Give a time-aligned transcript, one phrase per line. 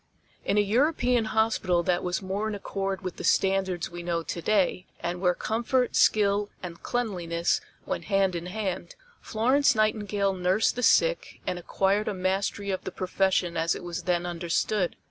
[0.43, 4.41] In a European hospital that was more in accord with the standards we know to
[4.41, 10.81] day and where comfort, skill and cleanliness went hand in hand, Florence Nightingale nursed the
[10.81, 14.95] sick and acquired a mastery of the profession as it was then understood.